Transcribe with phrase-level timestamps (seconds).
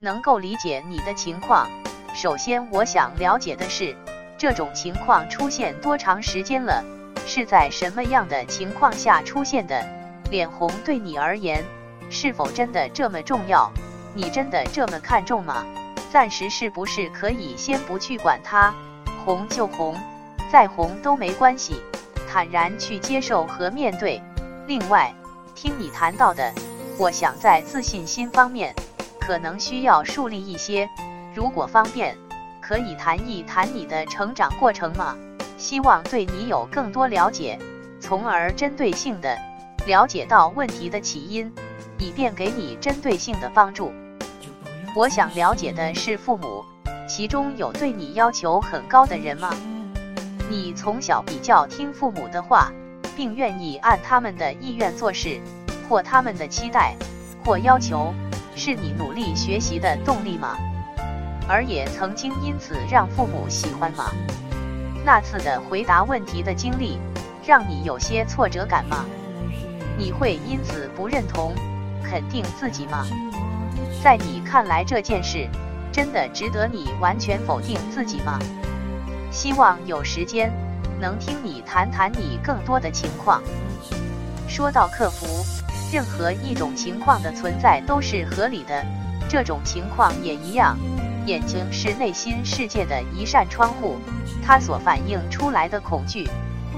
[0.00, 1.68] 能够理解你的情况。
[2.14, 3.96] 首先，我想了解的是，
[4.38, 6.84] 这种情况出现多长时间了？
[7.26, 9.84] 是在什么样的情况下出现的？
[10.30, 11.64] 脸红对你而言，
[12.10, 13.72] 是否真的这么重要？
[14.14, 15.66] 你真的这么看重吗？
[16.12, 18.72] 暂时是不是可以先不去管它？
[19.24, 19.96] 红就红，
[20.48, 21.82] 再红都没关系，
[22.30, 24.22] 坦然去接受和面对。
[24.68, 25.12] 另外，
[25.56, 26.54] 听你谈到的，
[26.96, 28.72] 我想在自信心方面，
[29.28, 30.88] 可能需要树立一些。
[31.34, 32.16] 如果方便，
[32.62, 35.14] 可以谈一谈你的成长过程吗？
[35.58, 37.58] 希望对你有更多了解，
[38.00, 39.38] 从而针对性的
[39.86, 41.52] 了解到问题的起因，
[41.98, 43.92] 以便给你针对性的帮助。
[44.96, 46.64] 我想了解的是父母，
[47.06, 49.54] 其中有对你要求很高的人吗？
[50.48, 52.72] 你从小比较听父母的话，
[53.14, 55.38] 并愿意按他们的意愿做事，
[55.86, 56.94] 或他们的期待
[57.44, 58.14] 或要求，
[58.58, 60.58] 是你努力学习的动力吗？
[61.48, 64.12] 而也曾经因此让父母喜欢吗？
[65.04, 66.98] 那次的回答问题的经历，
[67.46, 69.06] 让你有些挫折感吗？
[69.96, 71.54] 你会因此不认同、
[72.02, 73.06] 肯定自己吗？
[74.02, 75.48] 在你看来，这件事
[75.92, 78.38] 真的值得你完全否定自己吗？
[79.30, 80.52] 希望有时间
[81.00, 83.40] 能听你谈谈你更多的情况。
[84.48, 85.26] 说到克服，
[85.90, 88.84] 任何一种情况的存在都是合理的，
[89.28, 90.76] 这种情况也一样。
[91.26, 93.98] 眼睛是内心世界的一扇窗户，
[94.42, 96.28] 它所反映出来的恐惧，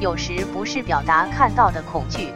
[0.00, 2.32] 有时不是表达看到的恐惧，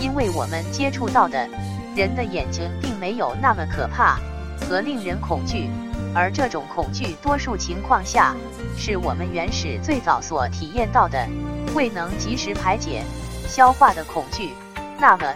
[0.00, 1.46] 因为我们接触到的
[1.94, 4.18] 人的眼睛并没有那么可怕
[4.60, 5.68] 和令人恐惧，
[6.14, 8.34] 而这种恐惧多数情况下
[8.76, 11.26] 是我们原始最早所体验到的
[11.74, 13.02] 未能及时排解、
[13.46, 14.50] 消化的恐惧。
[14.98, 15.34] 那么，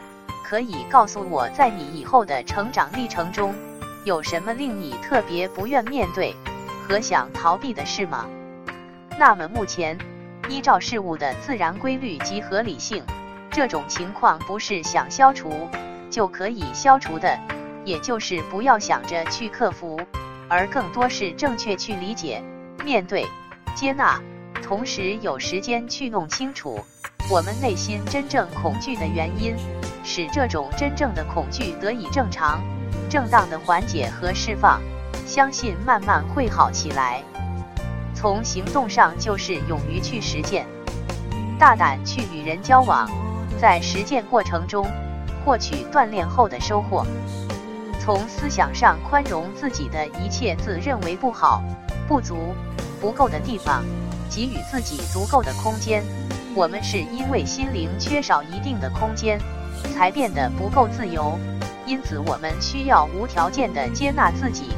[0.53, 3.55] 可以告诉我在你以后的成长历程中？
[4.05, 6.37] 有什么令你特别不愿面对
[6.87, 8.27] 和想逃避的事吗？
[9.19, 9.97] 那么目前，
[10.51, 13.03] 依照事物的自然规律及合理性，
[13.51, 15.71] 这种情况不是想消除
[16.11, 17.35] 就可以消除的，
[17.87, 19.99] 也就是不要想着去克服，
[20.51, 22.43] 而更多是正确去理解、
[22.85, 23.27] 面对、
[23.75, 24.21] 接纳，
[24.63, 26.79] 同时有时间去弄清楚
[27.31, 29.57] 我们内心真正恐惧的原因，
[30.05, 32.63] 使这种真正的恐惧得以正常。
[33.09, 34.81] 正当的缓解和释放，
[35.27, 37.23] 相信慢慢会好起来。
[38.15, 40.67] 从行动上就是勇于去实践，
[41.59, 43.11] 大胆去与人交往，
[43.61, 44.87] 在实践过程中
[45.45, 47.07] 获取锻炼后的收获。
[48.01, 51.63] 从思想上宽容自己的一切自认为不好、
[52.09, 52.55] 不足、
[53.01, 53.85] 不够的地方，
[54.31, 56.03] 给予自己足够的空间。
[56.55, 59.39] 我们是因为心灵缺少一定的空间，
[59.95, 61.39] 才变得不够自由。
[61.85, 64.69] 因此，我们需要无条件的接纳自己，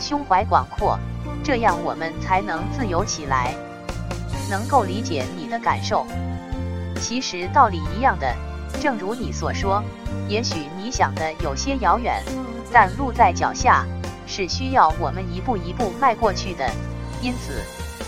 [0.00, 0.98] 胸怀广阔，
[1.42, 3.54] 这样我们才能自由起来，
[4.50, 6.06] 能够理解你的感受。
[7.00, 8.34] 其实道理一样的，
[8.78, 9.82] 正如你所说，
[10.28, 12.22] 也许你想的有些遥远，
[12.70, 13.86] 但路在脚下，
[14.26, 16.70] 是需要我们一步一步迈过去的。
[17.22, 17.62] 因此，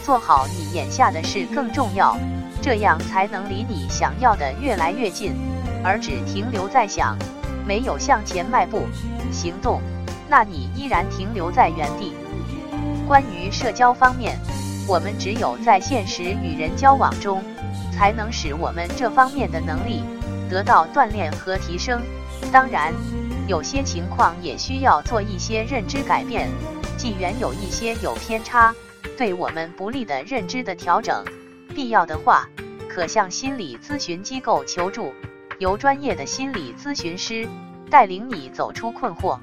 [0.05, 2.17] 做好你眼下的事更重要，
[2.61, 5.35] 这样才能离你想要的越来越近，
[5.84, 7.16] 而只停留在想。
[7.65, 8.82] 没有向前迈步、
[9.31, 9.81] 行动，
[10.28, 12.12] 那你依然停留在原地。
[13.06, 14.37] 关于社交方面，
[14.88, 17.41] 我们只有在现实与人交往中，
[17.93, 20.03] 才能使我们这方面的能力
[20.50, 22.03] 得到锻炼和提升。
[22.50, 22.93] 当然，
[23.47, 26.49] 有些情况也需要做一些认知改变，
[26.97, 28.75] 即原有一些有偏差、
[29.16, 31.25] 对我们不利的认知的调整。
[31.75, 32.49] 必要的话，
[32.88, 35.14] 可向心理咨询机构求助。
[35.62, 37.47] 由专业的心理咨询师
[37.89, 39.39] 带领你走出困惑。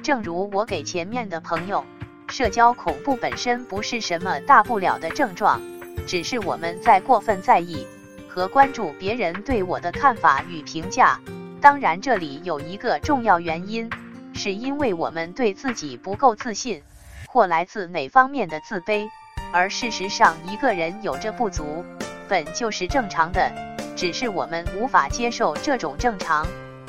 [0.00, 1.84] 正如我给前面的朋友，
[2.28, 5.60] 社交恐怖本身不是什么大不了的症状，
[6.06, 7.84] 只是我们在过分在意
[8.28, 11.18] 和关注别人对我的看法与评价。
[11.60, 13.90] 当然，这里有一个重要原因，
[14.34, 16.80] 是因为我们对自己不够自信，
[17.26, 19.08] 或来自哪方面的自卑。
[19.52, 21.84] 而事实上，一个人有着不足，
[22.28, 23.73] 本就是正常的。
[23.96, 26.46] 只是我们无法接受这种正常，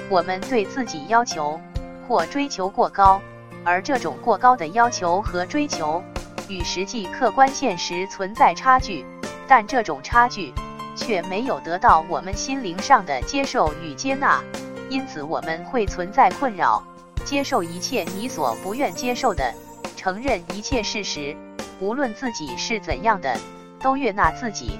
[0.09, 1.59] 我们对自己要求
[2.07, 3.21] 或追求过高，
[3.63, 6.03] 而这种过高的要求和追求
[6.47, 9.05] 与实际客观现实存在差距，
[9.47, 10.53] 但这种差距
[10.95, 14.41] 却没有得到我们心灵上的接受与接纳，
[14.89, 16.83] 因此我们会存在困扰。
[17.23, 19.51] 接受一切你所不愿接受的，
[19.95, 21.35] 承认一切事实，
[21.79, 23.35] 无论自己是怎样的，
[23.79, 24.79] 都悦纳自己。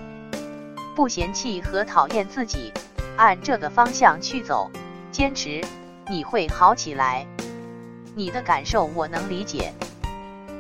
[0.96, 2.72] 不嫌弃和讨厌自己，
[3.18, 4.72] 按这个方向去走，
[5.12, 5.62] 坚持，
[6.08, 7.28] 你会好起来。
[8.16, 9.74] 你的感受我能理解，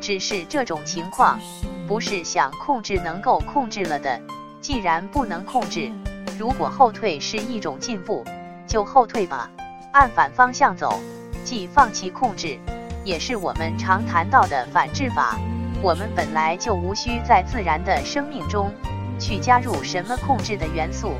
[0.01, 1.39] 只是这种情况
[1.87, 4.19] 不是想控制能够控制了的。
[4.59, 5.89] 既然不能控制，
[6.37, 8.25] 如果后退是一种进步，
[8.67, 9.49] 就后退吧，
[9.93, 10.99] 按反方向走，
[11.45, 12.59] 即放弃控制，
[13.05, 15.39] 也是我们常谈到的反制法。
[15.81, 18.69] 我们本来就无需在自然的生命中
[19.19, 21.13] 去加入什么控制的元素，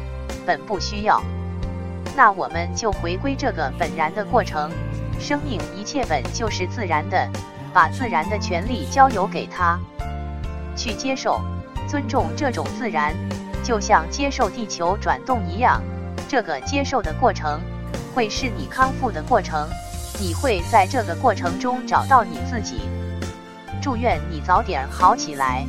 [0.46, 1.22] 本不需要。
[2.16, 4.72] 那我们就回归这个本然的过程。
[5.20, 7.30] 生命一切本就是自然的，
[7.74, 9.80] 把自然的权利交由给他，
[10.76, 11.42] 去接受、
[11.88, 13.16] 尊重这种自然，
[13.64, 15.82] 就像接受地球转动一样。
[16.28, 17.60] 这个接受的过程，
[18.14, 19.68] 会是你康复的过程，
[20.20, 22.82] 你会在这个过程中找到你自己。
[23.82, 25.66] 祝愿你早点好起来。